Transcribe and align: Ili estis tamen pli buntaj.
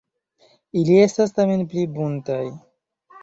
Ili 0.79 0.95
estis 1.01 1.35
tamen 1.39 1.61
pli 1.73 1.83
buntaj. 1.99 2.41